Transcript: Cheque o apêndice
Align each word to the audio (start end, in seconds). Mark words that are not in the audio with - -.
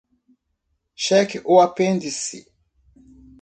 Cheque 0.95 1.39
o 1.45 1.59
apêndice 1.61 2.47